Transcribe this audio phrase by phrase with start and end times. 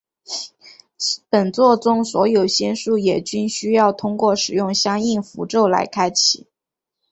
[1.29, 6.47] 本作中所有仙术也均需要通过使用相应符咒来开启。